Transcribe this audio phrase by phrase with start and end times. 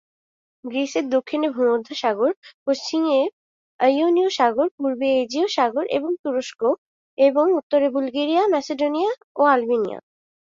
[0.63, 2.31] গ্রিসের দক্ষিণে ভূমধ্যসাগর,
[2.65, 3.19] পশ্চিমে
[3.79, 6.61] ইয়োনীয় সাগর, পূর্বে এজীয় সাগর ও তুরস্ক
[7.17, 9.99] এবং উত্তরে বুলগেরিয়া, ম্যাসেডোনিয়া ও আলবেনিয়া।